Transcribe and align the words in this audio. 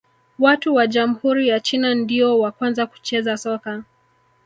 Watu 0.39 0.75
wa 0.75 0.87
jamhuri 0.87 1.47
ya 1.47 1.59
China 1.59 1.95
ndio 1.95 2.39
wa 2.39 2.51
kwanza 2.51 2.85
kucheza 2.85 3.37
soka 3.37 3.83